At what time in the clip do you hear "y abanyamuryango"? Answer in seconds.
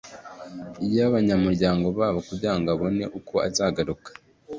0.93-1.87